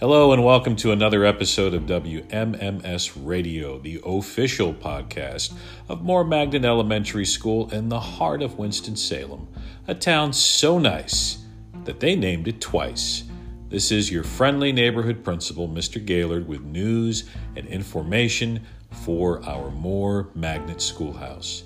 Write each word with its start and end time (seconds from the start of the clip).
Hello, 0.00 0.32
and 0.32 0.42
welcome 0.44 0.74
to 0.74 0.90
another 0.90 1.24
episode 1.24 1.72
of 1.72 1.84
WMMS 1.84 3.12
Radio, 3.24 3.78
the 3.78 4.00
official 4.04 4.74
podcast 4.74 5.54
of 5.88 6.02
Moore 6.02 6.24
Magnet 6.24 6.64
Elementary 6.64 7.24
School 7.24 7.70
in 7.70 7.88
the 7.88 8.00
heart 8.00 8.42
of 8.42 8.58
Winston-Salem, 8.58 9.46
a 9.86 9.94
town 9.94 10.32
so 10.32 10.80
nice 10.80 11.44
that 11.84 12.00
they 12.00 12.16
named 12.16 12.48
it 12.48 12.60
twice. 12.60 13.22
This 13.68 13.92
is 13.92 14.10
your 14.10 14.24
friendly 14.24 14.72
neighborhood 14.72 15.22
principal, 15.22 15.68
Mr. 15.68 16.04
Gaylord, 16.04 16.48
with 16.48 16.62
news 16.62 17.30
and 17.54 17.64
information 17.68 18.66
for 18.90 19.44
our 19.44 19.70
Moore 19.70 20.28
Magnet 20.34 20.82
Schoolhouse. 20.82 21.62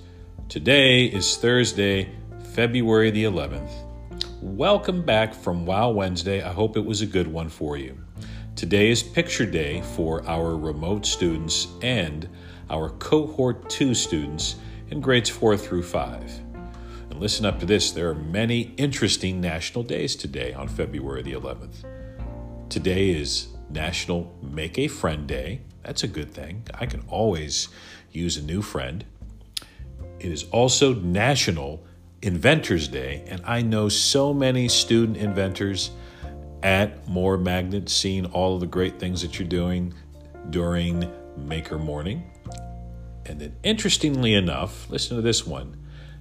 Today 0.51 1.07
is 1.07 1.39
Thursday, 1.39 2.11
February 2.53 3.11
the 3.11 3.25
11th. 3.25 3.71
Welcome 4.43 5.03
back 5.03 5.33
from 5.33 5.65
Wow 5.65 5.91
Wednesday. 5.93 6.43
I 6.43 6.53
hope 6.53 6.77
it 6.77 6.85
was 6.85 7.01
a 7.01 7.07
good 7.07 7.27
one 7.27 7.49
for 7.49 7.79
you. 7.79 7.99
Today 8.59 8.91
is 8.91 9.05
picture 9.05 9.47
day 9.47 9.83
for 9.83 10.27
our 10.29 10.57
remote 10.57 11.07
students 11.07 11.69
and 11.81 12.29
our 12.69 12.91
cohort 12.91 13.71
2 13.71 13.95
students 13.95 14.57
in 14.91 15.01
grades 15.01 15.31
4 15.31 15.57
through 15.57 15.85
5. 15.85 16.41
And 17.09 17.21
listen 17.21 17.47
up 17.47 17.61
to 17.61 17.67
this 17.67 17.93
there 17.93 18.09
are 18.09 18.17
many 18.17 18.75
interesting 18.77 19.41
national 19.41 19.85
days 19.85 20.17
today 20.17 20.55
on 20.55 20.67
February 20.67 21.23
the 21.23 21.35
11th. 21.35 21.85
Today 22.69 23.11
is 23.11 23.47
National 23.71 24.37
Make 24.43 24.77
a 24.77 24.89
Friend 24.89 25.25
Day. 25.25 25.61
That's 25.85 26.03
a 26.03 26.09
good 26.09 26.33
thing. 26.33 26.65
I 26.75 26.87
can 26.87 27.05
always 27.07 27.69
use 28.11 28.37
a 28.39 28.43
new 28.43 28.61
friend. 28.61 29.05
It 30.19 30.33
is 30.33 30.47
also 30.51 30.95
National 30.95 31.87
Inventors 32.23 32.89
Day, 32.89 33.23
and 33.29 33.41
I 33.45 33.63
know 33.63 33.89
so 33.89 34.35
many 34.35 34.67
student 34.67 35.17
inventors 35.17 35.93
at 36.63 37.07
Moore 37.09 37.37
Magnet, 37.37 37.89
seeing 37.89 38.27
all 38.27 38.55
of 38.55 38.61
the 38.61 38.67
great 38.67 38.99
things 38.99 39.23
that 39.23 39.39
you're 39.39 39.49
doing 39.49 39.95
during 40.51 41.11
Maker 41.37 41.79
Morning. 41.79 42.31
And 43.27 43.41
then, 43.41 43.57
interestingly 43.63 44.35
enough, 44.35 44.89
listen 44.91 45.17
to 45.17 45.23
this 45.23 45.47
one 45.47 45.77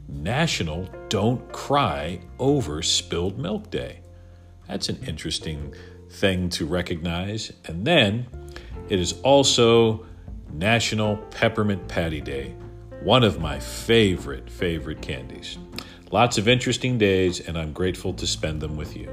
National 0.08 0.88
Don't 1.10 1.52
Cry 1.52 2.20
Over 2.40 2.82
Spilled 2.82 3.38
Milk 3.38 3.70
Day. 3.70 4.02
That's 4.68 4.90
an 4.90 5.00
interesting 5.08 5.74
thing 6.10 6.50
to 6.50 6.66
recognize. 6.66 7.52
And 7.66 7.86
then 7.86 8.28
it 8.90 9.00
is 9.00 9.20
also 9.22 10.06
National 10.52 11.18
Peppermint 11.32 11.88
Patty 11.88 12.22
Day, 12.22 12.54
one 13.02 13.24
of 13.24 13.40
my 13.40 13.60
favorite, 13.60 14.50
favorite 14.50 15.02
candies. 15.02 15.58
Lots 16.12 16.38
of 16.38 16.48
interesting 16.48 16.98
days, 16.98 17.42
and 17.42 17.58
I'm 17.58 17.74
grateful 17.74 18.14
to 18.14 18.28
spend 18.28 18.62
them 18.62 18.78
with 18.78 18.96
you. 18.96 19.10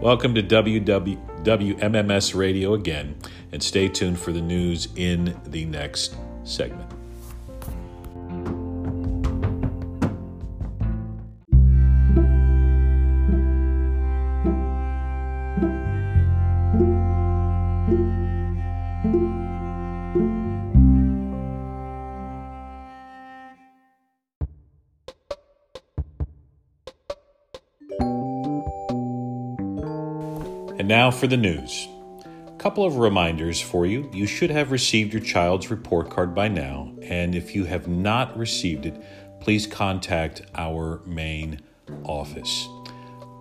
Welcome 0.00 0.34
to 0.34 0.42
WWMMS 0.42 2.34
Radio 2.34 2.74
again, 2.74 3.16
and 3.52 3.62
stay 3.62 3.88
tuned 3.88 4.18
for 4.18 4.32
the 4.32 4.40
news 4.40 4.88
in 4.96 5.38
the 5.46 5.64
next 5.66 6.16
segment. 6.42 7.03
And 30.76 30.88
now 30.88 31.12
for 31.12 31.28
the 31.28 31.36
news. 31.36 31.86
A 32.48 32.56
couple 32.58 32.84
of 32.84 32.96
reminders 32.96 33.60
for 33.60 33.86
you. 33.86 34.10
You 34.12 34.26
should 34.26 34.50
have 34.50 34.72
received 34.72 35.12
your 35.12 35.22
child's 35.22 35.70
report 35.70 36.10
card 36.10 36.34
by 36.34 36.48
now, 36.48 36.92
and 37.00 37.36
if 37.36 37.54
you 37.54 37.64
have 37.66 37.86
not 37.86 38.36
received 38.36 38.84
it, 38.84 39.00
please 39.40 39.68
contact 39.68 40.42
our 40.56 41.00
main 41.06 41.60
office. 42.02 42.68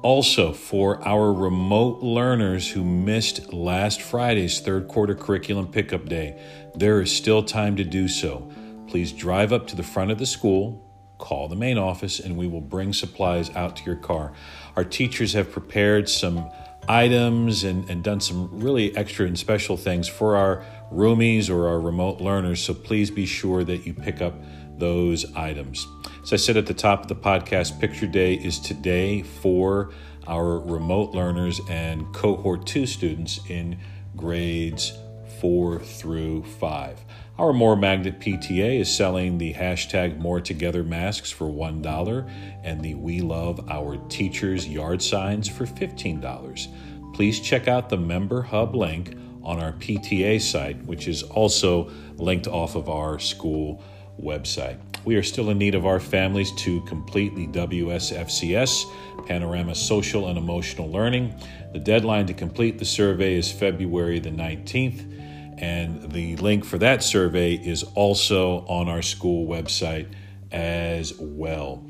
Also, 0.03 0.53
for 0.53 1.01
our 1.07 1.33
remote 1.33 2.03
learners 2.03 2.69
who 2.69 2.83
missed 2.83 3.51
last 3.51 3.99
Friday's 3.99 4.59
third 4.59 4.87
quarter 4.87 5.15
curriculum 5.15 5.67
pickup 5.69 6.07
day, 6.07 6.39
there 6.75 7.01
is 7.01 7.11
still 7.11 7.41
time 7.41 7.75
to 7.77 7.83
do 7.83 8.07
so. 8.07 8.51
Please 8.87 9.11
drive 9.11 9.51
up 9.51 9.65
to 9.67 9.75
the 9.75 9.81
front 9.81 10.11
of 10.11 10.19
the 10.19 10.25
school, 10.27 11.15
call 11.17 11.47
the 11.47 11.55
main 11.55 11.79
office, 11.79 12.19
and 12.19 12.37
we 12.37 12.47
will 12.47 12.61
bring 12.61 12.93
supplies 12.93 13.49
out 13.55 13.77
to 13.77 13.83
your 13.85 13.95
car. 13.95 14.33
Our 14.75 14.83
teachers 14.83 15.33
have 15.33 15.51
prepared 15.51 16.09
some 16.09 16.51
items 16.87 17.63
and, 17.63 17.89
and 17.89 18.03
done 18.03 18.19
some 18.19 18.49
really 18.59 18.95
extra 18.95 19.25
and 19.25 19.37
special 19.37 19.77
things 19.77 20.07
for 20.07 20.35
our 20.35 20.65
roomies 20.91 21.49
or 21.49 21.67
our 21.67 21.79
remote 21.79 22.21
learners. 22.21 22.63
So 22.63 22.73
please 22.73 23.11
be 23.11 23.25
sure 23.25 23.63
that 23.63 23.85
you 23.85 23.93
pick 23.93 24.21
up 24.21 24.33
those 24.77 25.31
items. 25.35 25.87
As 26.23 26.33
I 26.33 26.37
said 26.37 26.57
at 26.57 26.65
the 26.65 26.73
top 26.73 27.03
of 27.03 27.07
the 27.07 27.15
podcast, 27.15 27.79
Picture 27.79 28.07
Day 28.07 28.35
is 28.35 28.59
today 28.59 29.21
for 29.21 29.91
our 30.27 30.59
remote 30.59 31.13
learners 31.13 31.59
and 31.69 32.11
cohort 32.13 32.65
two 32.65 32.85
students 32.85 33.39
in 33.49 33.77
grades 34.15 34.97
four 35.43 35.77
through 35.77 36.41
five. 36.41 37.03
Our 37.37 37.51
Moore 37.51 37.75
Magnet 37.75 38.21
PTA 38.21 38.79
is 38.79 38.89
selling 38.89 39.37
the 39.37 39.53
hashtag 39.53 40.17
More 40.17 40.39
Together 40.39 40.85
masks 40.85 41.31
for 41.31 41.47
$1 41.47 42.29
and 42.63 42.81
the 42.81 42.95
We 42.95 43.19
Love 43.19 43.69
Our 43.69 43.97
Teachers 44.07 44.65
yard 44.65 45.01
signs 45.01 45.49
for 45.49 45.65
$15. 45.65 47.13
Please 47.13 47.41
check 47.41 47.67
out 47.67 47.89
the 47.89 47.97
Member 47.97 48.41
Hub 48.41 48.73
link 48.73 49.17
on 49.43 49.61
our 49.61 49.73
PTA 49.73 50.39
site, 50.41 50.81
which 50.85 51.09
is 51.09 51.23
also 51.23 51.91
linked 52.15 52.47
off 52.47 52.75
of 52.75 52.87
our 52.87 53.19
school 53.19 53.83
website. 54.21 54.77
We 55.03 55.17
are 55.17 55.23
still 55.23 55.49
in 55.49 55.57
need 55.57 55.75
of 55.75 55.85
our 55.85 55.99
families 55.99 56.53
to 56.59 56.79
complete 56.83 57.35
the 57.35 57.47
WSFCS 57.47 59.25
Panorama 59.27 59.75
Social 59.75 60.29
and 60.29 60.37
Emotional 60.37 60.89
Learning. 60.89 61.35
The 61.73 61.79
deadline 61.79 62.27
to 62.27 62.33
complete 62.33 62.79
the 62.79 62.85
survey 62.85 63.35
is 63.35 63.51
February 63.51 64.19
the 64.19 64.29
19th 64.29 65.32
and 65.57 66.11
the 66.11 66.35
link 66.37 66.65
for 66.65 66.77
that 66.77 67.03
survey 67.03 67.53
is 67.53 67.83
also 67.95 68.65
on 68.67 68.89
our 68.89 69.01
school 69.01 69.47
website 69.47 70.07
as 70.51 71.13
well. 71.19 71.85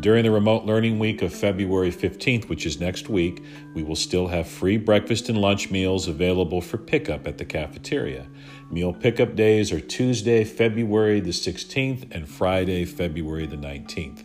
During 0.00 0.24
the 0.24 0.30
remote 0.30 0.64
learning 0.64 0.98
week 0.98 1.22
of 1.22 1.34
February 1.34 1.90
15th, 1.90 2.48
which 2.48 2.66
is 2.66 2.80
next 2.80 3.08
week, 3.08 3.42
we 3.74 3.82
will 3.82 3.96
still 3.96 4.26
have 4.26 4.48
free 4.48 4.76
breakfast 4.76 5.28
and 5.28 5.38
lunch 5.38 5.70
meals 5.70 6.08
available 6.08 6.60
for 6.60 6.78
pickup 6.78 7.26
at 7.26 7.38
the 7.38 7.44
cafeteria. 7.44 8.26
Meal 8.70 8.92
pickup 8.92 9.36
days 9.36 9.72
are 9.72 9.80
Tuesday, 9.80 10.44
February 10.44 11.20
the 11.20 11.30
16th, 11.30 12.14
and 12.14 12.28
Friday, 12.28 12.84
February 12.84 13.46
the 13.46 13.56
19th. 13.56 14.24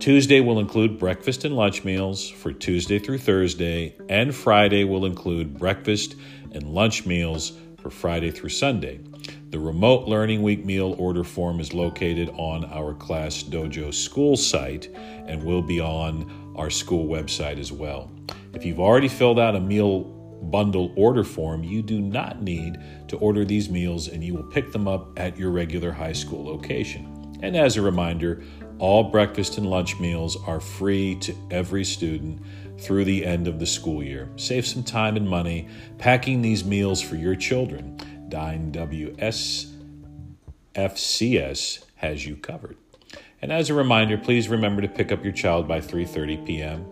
Tuesday 0.00 0.40
will 0.40 0.58
include 0.58 0.98
breakfast 0.98 1.44
and 1.44 1.54
lunch 1.54 1.84
meals 1.84 2.28
for 2.28 2.52
Tuesday 2.52 2.98
through 2.98 3.18
Thursday, 3.18 3.96
and 4.08 4.34
Friday 4.34 4.82
will 4.84 5.06
include 5.06 5.56
breakfast 5.56 6.16
and 6.52 6.64
lunch 6.68 7.06
meals 7.06 7.52
for 7.84 7.90
Friday 7.90 8.30
through 8.30 8.48
Sunday. 8.48 8.98
The 9.50 9.58
Remote 9.58 10.08
Learning 10.08 10.42
Week 10.42 10.64
meal 10.64 10.96
order 10.98 11.22
form 11.22 11.60
is 11.60 11.74
located 11.74 12.30
on 12.30 12.64
our 12.64 12.94
Class 12.94 13.42
Dojo 13.42 13.92
school 13.92 14.38
site 14.38 14.88
and 15.26 15.44
will 15.44 15.60
be 15.60 15.80
on 15.80 16.54
our 16.56 16.70
school 16.70 17.06
website 17.06 17.58
as 17.58 17.70
well. 17.70 18.10
If 18.54 18.64
you've 18.64 18.80
already 18.80 19.08
filled 19.08 19.38
out 19.38 19.54
a 19.54 19.60
meal 19.60 20.04
bundle 20.50 20.94
order 20.96 21.24
form, 21.24 21.62
you 21.62 21.82
do 21.82 22.00
not 22.00 22.40
need 22.40 22.78
to 23.08 23.18
order 23.18 23.44
these 23.44 23.68
meals 23.68 24.08
and 24.08 24.24
you 24.24 24.32
will 24.32 24.44
pick 24.44 24.72
them 24.72 24.88
up 24.88 25.18
at 25.20 25.38
your 25.38 25.50
regular 25.50 25.92
high 25.92 26.14
school 26.14 26.42
location. 26.42 27.38
And 27.42 27.54
as 27.54 27.76
a 27.76 27.82
reminder, 27.82 28.42
all 28.78 29.04
breakfast 29.04 29.58
and 29.58 29.68
lunch 29.68 30.00
meals 30.00 30.38
are 30.46 30.58
free 30.58 31.16
to 31.16 31.34
every 31.50 31.84
student 31.84 32.40
through 32.78 33.04
the 33.04 33.24
end 33.24 33.48
of 33.48 33.58
the 33.58 33.66
school 33.66 34.02
year. 34.02 34.28
Save 34.36 34.66
some 34.66 34.82
time 34.82 35.16
and 35.16 35.28
money 35.28 35.68
packing 35.98 36.42
these 36.42 36.64
meals 36.64 37.00
for 37.00 37.16
your 37.16 37.36
children. 37.36 37.98
Dine 38.28 38.72
WSFCS 38.72 39.70
has 41.96 42.26
you 42.26 42.36
covered. 42.36 42.76
And 43.40 43.52
as 43.52 43.70
a 43.70 43.74
reminder, 43.74 44.16
please 44.16 44.48
remember 44.48 44.82
to 44.82 44.88
pick 44.88 45.12
up 45.12 45.22
your 45.22 45.32
child 45.32 45.68
by 45.68 45.80
3:30 45.80 46.46
p.m. 46.46 46.86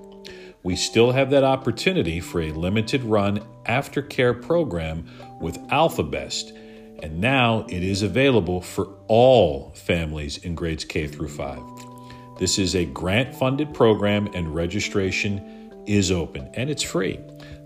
We 0.63 0.77
still 0.77 1.13
have 1.13 1.31
that 1.31 1.45
opportunity 1.45 2.21
for 2.21 2.43
a 2.43 2.53
limited 2.53 3.03
run 3.03 3.43
aftercare 3.65 4.41
program 4.41 5.07
with 5.41 5.59
AlphaBest, 5.69 6.57
and 7.03 7.21
now 7.21 7.67
it 7.69 7.83
is 7.83 8.03
available 8.03 8.61
for 8.61 8.89
all 9.09 9.73
families 9.75 10.39
in 10.39 10.55
grades 10.55 10.85
K 10.85 11.09
through 11.09 11.29
5. 11.29 11.59
This 12.39 12.59
is 12.59 12.77
a 12.77 12.85
grant 12.85 13.35
funded 13.35 13.75
program 13.75 14.29
and 14.35 14.55
registration 14.55 15.62
is 15.87 16.11
open 16.11 16.51
and 16.55 16.71
it's 16.71 16.83
free. 16.83 17.19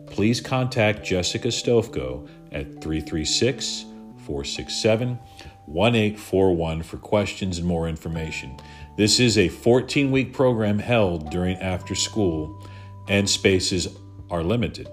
Please 0.07 0.41
contact 0.41 1.05
Jessica 1.05 1.49
Stofko 1.49 2.29
at 2.53 2.81
336 2.81 3.85
467 4.25 5.19
1841 5.67 6.83
for 6.83 6.97
questions 6.97 7.59
and 7.59 7.67
more 7.67 7.89
information. 7.89 8.57
This 8.97 9.19
is 9.19 9.37
a 9.37 9.49
14 9.49 10.11
week 10.11 10.33
program 10.33 10.79
held 10.79 11.31
during 11.31 11.57
after 11.59 11.95
school, 11.95 12.65
and 13.09 13.29
spaces 13.29 13.89
are 14.31 14.43
limited. 14.43 14.89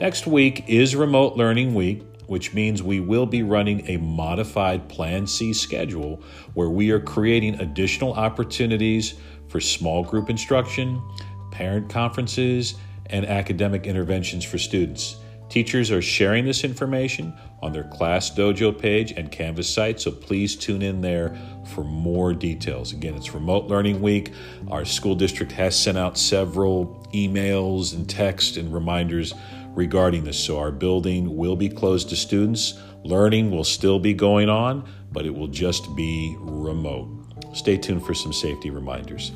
Next 0.00 0.26
week 0.26 0.64
is 0.68 0.94
Remote 0.94 1.36
Learning 1.36 1.74
Week, 1.74 2.02
which 2.26 2.54
means 2.54 2.82
we 2.82 3.00
will 3.00 3.26
be 3.26 3.42
running 3.42 3.88
a 3.88 3.96
modified 3.96 4.88
Plan 4.88 5.26
C 5.26 5.52
schedule 5.52 6.22
where 6.54 6.70
we 6.70 6.90
are 6.90 7.00
creating 7.00 7.60
additional 7.60 8.12
opportunities 8.14 9.14
for 9.48 9.60
small 9.60 10.02
group 10.02 10.30
instruction, 10.30 11.02
parent 11.52 11.88
conferences, 11.88 12.74
and 13.12 13.26
academic 13.26 13.86
interventions 13.86 14.44
for 14.44 14.58
students. 14.58 15.16
Teachers 15.48 15.90
are 15.90 16.00
sharing 16.00 16.46
this 16.46 16.64
information 16.64 17.34
on 17.60 17.72
their 17.72 17.84
Class 17.84 18.30
Dojo 18.30 18.76
page 18.76 19.12
and 19.12 19.30
Canvas 19.30 19.68
site, 19.68 20.00
so 20.00 20.10
please 20.10 20.56
tune 20.56 20.80
in 20.80 21.02
there 21.02 21.36
for 21.74 21.84
more 21.84 22.32
details. 22.32 22.92
Again, 22.94 23.14
it's 23.14 23.34
Remote 23.34 23.66
Learning 23.66 24.00
Week. 24.00 24.32
Our 24.70 24.86
school 24.86 25.14
district 25.14 25.52
has 25.52 25.78
sent 25.78 25.98
out 25.98 26.16
several 26.16 27.06
emails 27.12 27.94
and 27.94 28.08
text 28.08 28.56
and 28.56 28.72
reminders 28.72 29.34
regarding 29.74 30.24
this. 30.24 30.42
So, 30.42 30.58
our 30.58 30.72
building 30.72 31.36
will 31.36 31.56
be 31.56 31.68
closed 31.68 32.08
to 32.08 32.16
students. 32.16 32.80
Learning 33.04 33.50
will 33.50 33.64
still 33.64 33.98
be 33.98 34.14
going 34.14 34.48
on, 34.48 34.88
but 35.12 35.26
it 35.26 35.34
will 35.34 35.48
just 35.48 35.94
be 35.94 36.34
remote. 36.40 37.10
Stay 37.52 37.76
tuned 37.76 38.06
for 38.06 38.14
some 38.14 38.32
safety 38.32 38.70
reminders. 38.70 39.32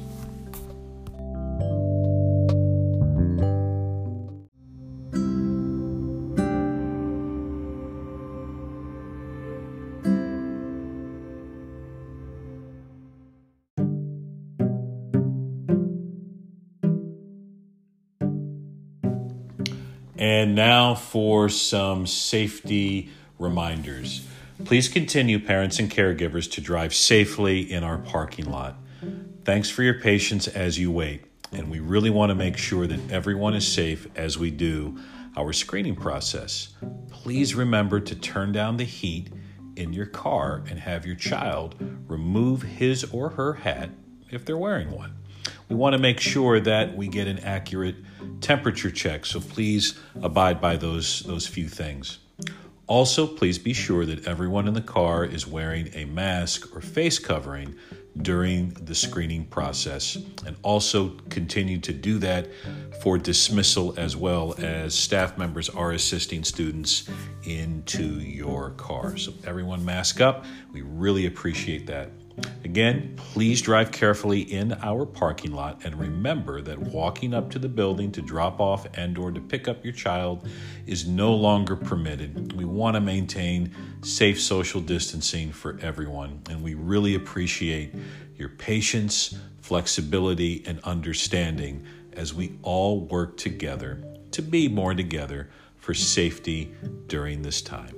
And 20.18 20.54
now 20.54 20.94
for 20.94 21.48
some 21.48 22.06
safety 22.06 23.10
reminders. 23.38 24.26
Please 24.64 24.88
continue, 24.88 25.38
parents 25.38 25.78
and 25.78 25.90
caregivers, 25.90 26.50
to 26.52 26.60
drive 26.60 26.94
safely 26.94 27.60
in 27.70 27.84
our 27.84 27.98
parking 27.98 28.50
lot. 28.50 28.76
Thanks 29.44 29.68
for 29.68 29.82
your 29.82 30.00
patience 30.00 30.48
as 30.48 30.78
you 30.78 30.90
wait, 30.90 31.24
and 31.52 31.70
we 31.70 31.78
really 31.78 32.10
want 32.10 32.30
to 32.30 32.34
make 32.34 32.56
sure 32.56 32.86
that 32.86 33.12
everyone 33.12 33.54
is 33.54 33.70
safe 33.70 34.08
as 34.16 34.38
we 34.38 34.50
do 34.50 34.98
our 35.36 35.52
screening 35.52 35.94
process. 35.94 36.70
Please 37.10 37.54
remember 37.54 38.00
to 38.00 38.14
turn 38.14 38.52
down 38.52 38.78
the 38.78 38.84
heat 38.84 39.28
in 39.76 39.92
your 39.92 40.06
car 40.06 40.64
and 40.69 40.80
have 40.80 41.04
your 41.04 41.14
child 41.14 41.76
remove 42.08 42.62
his 42.62 43.04
or 43.12 43.30
her 43.30 43.52
hat 43.52 43.90
if 44.30 44.44
they're 44.44 44.56
wearing 44.56 44.90
one. 44.90 45.14
We 45.69 45.76
want 45.76 45.92
to 45.92 45.98
make 45.98 46.19
sure 46.19 46.58
that 46.60 46.96
we 46.96 47.08
get 47.08 47.26
an 47.26 47.38
accurate 47.40 47.96
temperature 48.40 48.90
check, 48.90 49.26
so 49.26 49.40
please 49.40 49.98
abide 50.22 50.60
by 50.60 50.76
those, 50.76 51.20
those 51.20 51.46
few 51.46 51.68
things. 51.68 52.18
Also, 52.88 53.26
please 53.26 53.58
be 53.58 53.72
sure 53.72 54.06
that 54.06 54.26
everyone 54.28 54.68
in 54.68 54.74
the 54.74 54.80
car 54.80 55.24
is 55.24 55.46
wearing 55.46 55.88
a 55.94 56.04
mask 56.04 56.74
or 56.76 56.80
face 56.80 57.18
covering 57.18 57.74
during 58.22 58.70
the 58.70 58.94
screening 58.94 59.44
process, 59.44 60.16
and 60.46 60.56
also 60.62 61.10
continue 61.28 61.78
to 61.78 61.92
do 61.92 62.18
that 62.18 62.48
for 63.02 63.18
dismissal 63.18 63.92
as 63.98 64.16
well 64.16 64.54
as 64.58 64.94
staff 64.94 65.36
members 65.36 65.69
are 65.69 65.92
assisting 65.92 66.44
students 66.44 67.10
into 67.42 68.20
your 68.20 68.70
car. 68.70 69.16
So, 69.16 69.34
everyone 69.44 69.84
mask 69.84 70.20
up. 70.20 70.44
We 70.72 70.82
really 70.82 71.26
appreciate 71.26 71.86
that. 71.88 72.10
Again, 72.64 73.14
please 73.16 73.62
drive 73.62 73.92
carefully 73.92 74.40
in 74.40 74.72
our 74.82 75.06
parking 75.06 75.52
lot 75.52 75.84
and 75.84 75.98
remember 75.98 76.60
that 76.62 76.78
walking 76.78 77.32
up 77.32 77.50
to 77.52 77.58
the 77.58 77.68
building 77.68 78.12
to 78.12 78.22
drop 78.22 78.60
off 78.60 78.86
and 78.94 79.16
or 79.16 79.30
to 79.30 79.40
pick 79.40 79.68
up 79.68 79.84
your 79.84 79.92
child 79.92 80.46
is 80.86 81.06
no 81.06 81.34
longer 81.34 81.76
permitted. 81.76 82.52
We 82.52 82.64
want 82.64 82.94
to 82.94 83.00
maintain 83.00 83.74
safe 84.02 84.40
social 84.40 84.80
distancing 84.80 85.52
for 85.52 85.78
everyone 85.80 86.42
and 86.50 86.62
we 86.62 86.74
really 86.74 87.14
appreciate 87.14 87.94
your 88.36 88.50
patience, 88.50 89.38
flexibility 89.60 90.62
and 90.66 90.80
understanding 90.80 91.86
as 92.12 92.34
we 92.34 92.58
all 92.62 93.00
work 93.00 93.36
together 93.36 94.02
to 94.32 94.42
be 94.42 94.68
more 94.68 94.94
together 94.94 95.48
for 95.76 95.94
safety 95.94 96.74
during 97.06 97.42
this 97.42 97.62
time. 97.62 97.94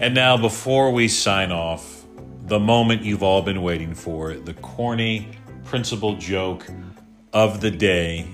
And 0.00 0.14
now, 0.14 0.38
before 0.38 0.90
we 0.90 1.08
sign 1.08 1.52
off, 1.52 2.06
the 2.46 2.58
moment 2.58 3.02
you've 3.02 3.22
all 3.22 3.42
been 3.42 3.60
waiting 3.60 3.94
for 3.94 4.32
the 4.32 4.54
corny 4.54 5.28
principal 5.64 6.16
joke 6.16 6.66
of 7.34 7.60
the 7.60 7.70
day. 7.70 8.26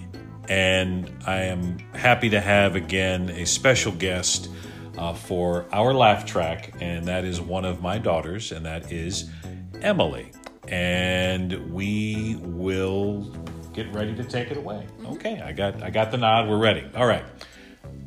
And 0.49 1.13
I 1.27 1.43
am 1.43 1.79
happy 1.93 2.31
to 2.31 2.41
have 2.41 2.77
again 2.77 3.31
a 3.31 3.45
special 3.47 3.91
guest 3.91 4.49
uh, 4.97 5.13
for 5.13 5.67
our 5.73 5.93
laugh 5.93 6.25
track, 6.25 6.73
and 6.81 7.05
that 7.07 7.25
is 7.25 7.41
one 7.41 7.65
of 7.65 7.83
my 7.83 7.99
daughters, 7.99 8.53
and 8.53 8.65
that 8.65 8.93
is 8.93 9.29
Emily. 9.83 10.31
And 10.69 11.75
we 11.75 12.39
will 12.43 13.23
get 13.73 13.93
ready 13.93 14.15
to 14.15 14.23
take 14.23 14.53
it 14.53 14.57
away. 14.57 14.87
Okay, 15.05 15.41
I 15.41 15.51
got 15.51 15.83
I 15.83 15.91
got 15.91 16.13
the 16.13 16.17
nod. 16.17 16.49
We're 16.49 16.59
ready. 16.59 16.89
All 16.95 17.09
right. 17.09 17.25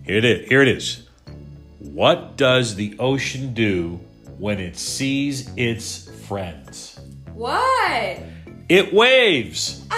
Here 0.05 0.15
it 0.15 0.23
is. 0.23 0.47
Here 0.47 0.61
it 0.61 0.69
is. 0.69 1.08
What 1.99 2.37
does 2.37 2.75
the 2.75 2.95
ocean 2.97 3.53
do 3.53 3.99
when 4.37 4.57
it 4.57 4.77
sees 4.77 5.51
its 5.57 6.09
friends? 6.27 6.97
What? 7.33 8.19
It 8.69 8.93
waves. 8.93 9.81
See? 9.81 9.83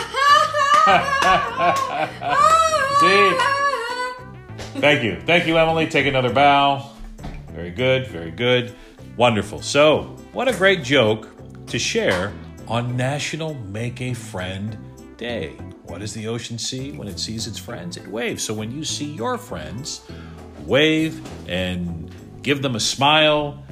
Thank 4.81 5.03
you. 5.03 5.22
Thank 5.27 5.46
you, 5.46 5.60
Emily. 5.60 5.86
Take 5.86 6.08
another 6.08 6.34
bow. 6.34 6.89
Very 7.51 7.70
good. 7.70 8.08
Very 8.08 8.31
good. 8.31 8.74
Wonderful. 9.15 9.62
So, 9.62 10.17
what 10.34 10.48
a 10.48 10.53
great 10.53 10.84
joke 10.84 11.27
to 11.67 11.77
share 11.77 12.34
on 12.67 12.98
National 12.98 13.53
Make 13.53 14.01
a 14.01 14.15
Friend 14.15 14.75
Day. 15.17 15.50
What 15.84 16.00
does 16.00 16.15
the 16.15 16.27
ocean 16.27 16.58
see 16.58 16.93
when 16.93 17.08
it 17.08 17.20
sees 17.20 17.46
its 17.46 17.60
friends? 17.60 17.96
It 17.96 18.08
waves. 18.08 18.41
So, 18.41 18.55
when 18.55 18.72
you 18.72 18.84
see 18.84 19.05
your 19.05 19.38
friends, 19.38 20.01
wave 20.65 21.22
and 21.50 22.13
give 22.41 22.62
them 22.62 22.75
a 22.75 22.80
smile. 22.80 23.63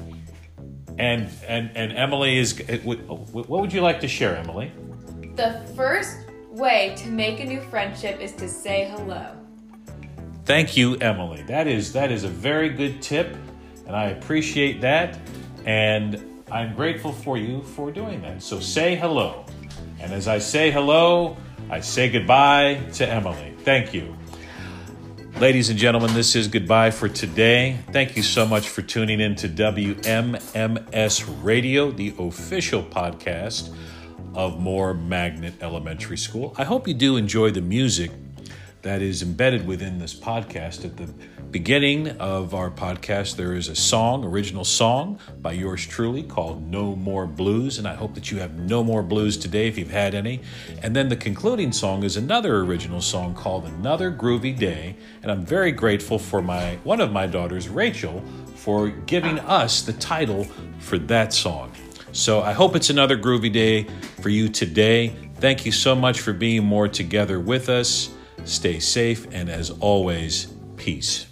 And 0.98 1.30
and 1.46 1.70
and 1.74 1.92
Emily 1.92 2.38
is. 2.38 2.60
Uh, 2.60 2.74
uh, 2.74 3.14
what 3.14 3.48
would 3.48 3.72
you 3.72 3.80
like 3.80 4.00
to 4.00 4.08
share, 4.08 4.36
Emily? 4.36 4.70
The 5.36 5.64
first 5.74 6.18
way 6.50 6.94
to 6.98 7.08
make 7.08 7.40
a 7.40 7.44
new 7.44 7.60
friendship 7.62 8.20
is 8.20 8.32
to 8.32 8.48
say 8.48 8.90
hello. 8.90 9.34
Thank 10.44 10.76
you, 10.76 10.96
Emily. 10.96 11.42
That 11.42 11.66
is 11.66 11.92
that 11.92 12.10
is 12.10 12.24
a 12.24 12.28
very 12.28 12.68
good 12.68 13.00
tip, 13.00 13.36
and 13.86 13.96
I 13.96 14.06
appreciate 14.06 14.80
that. 14.82 15.18
And 15.64 16.42
I'm 16.50 16.74
grateful 16.74 17.12
for 17.12 17.38
you 17.38 17.62
for 17.62 17.90
doing 17.90 18.20
that. 18.22 18.42
So 18.42 18.60
say 18.60 18.96
hello. 18.96 19.44
And 20.00 20.12
as 20.12 20.26
I 20.26 20.38
say 20.38 20.70
hello, 20.70 21.36
I 21.70 21.80
say 21.80 22.10
goodbye 22.10 22.80
to 22.94 23.08
Emily. 23.08 23.54
Thank 23.60 23.94
you. 23.94 24.16
Ladies 25.38 25.70
and 25.70 25.78
gentlemen, 25.78 26.12
this 26.12 26.36
is 26.36 26.48
goodbye 26.48 26.90
for 26.90 27.08
today. 27.08 27.78
Thank 27.92 28.16
you 28.16 28.22
so 28.22 28.46
much 28.46 28.68
for 28.68 28.82
tuning 28.82 29.20
in 29.20 29.34
to 29.36 29.48
WMMS 29.48 31.24
Radio, 31.42 31.90
the 31.90 32.14
official 32.18 32.82
podcast 32.82 33.74
of 34.34 34.58
Moore 34.60 34.92
Magnet 34.92 35.54
Elementary 35.62 36.18
School. 36.18 36.54
I 36.58 36.64
hope 36.64 36.86
you 36.86 36.92
do 36.94 37.16
enjoy 37.16 37.50
the 37.50 37.62
music 37.62 38.10
that 38.82 39.00
is 39.00 39.22
embedded 39.22 39.66
within 39.66 39.98
this 39.98 40.14
podcast. 40.14 40.84
At 40.84 40.98
the 40.98 41.12
beginning 41.50 42.08
of 42.18 42.54
our 42.54 42.70
podcast, 42.70 43.36
there 43.36 43.54
is 43.54 43.68
a 43.68 43.74
song, 43.74 44.24
original 44.24 44.64
song 44.64 45.18
by 45.40 45.52
yours 45.52 45.84
truly 45.84 46.22
called 46.22 46.68
No 46.68 46.94
More 46.94 47.26
Blues. 47.26 47.78
And 47.78 47.88
I 47.88 47.94
hope 47.94 48.14
that 48.14 48.30
you 48.30 48.38
have 48.38 48.58
no 48.58 48.84
more 48.84 49.02
blues 49.02 49.36
today 49.36 49.66
if 49.66 49.76
you've 49.76 49.90
had 49.90 50.14
any. 50.14 50.40
And 50.82 50.94
then 50.94 51.08
the 51.08 51.16
concluding 51.16 51.72
song 51.72 52.04
is 52.04 52.16
another 52.16 52.58
original 52.58 53.00
song 53.00 53.34
called 53.34 53.64
Another 53.64 54.12
Groovy 54.12 54.56
Day. 54.56 54.96
And 55.22 55.30
I'm 55.32 55.44
very 55.44 55.72
grateful 55.72 56.18
for 56.18 56.40
my 56.40 56.76
one 56.84 57.00
of 57.00 57.10
my 57.10 57.26
daughters, 57.26 57.68
Rachel, 57.68 58.22
for 58.54 58.88
giving 58.88 59.38
us 59.40 59.82
the 59.82 59.94
title 59.94 60.44
for 60.78 60.98
that 60.98 61.32
song. 61.32 61.72
So 62.12 62.42
I 62.42 62.52
hope 62.52 62.76
it's 62.76 62.90
another 62.90 63.16
groovy 63.16 63.52
day 63.52 63.86
for 64.20 64.28
you 64.28 64.48
today. 64.48 65.14
Thank 65.36 65.64
you 65.64 65.72
so 65.72 65.94
much 65.94 66.20
for 66.20 66.32
being 66.32 66.64
more 66.64 66.88
together 66.88 67.40
with 67.40 67.68
us. 67.68 68.10
Stay 68.44 68.78
safe, 68.80 69.26
and 69.32 69.48
as 69.48 69.70
always, 69.70 70.46
peace. 70.76 71.29